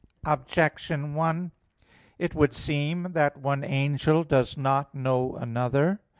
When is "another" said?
5.35-6.01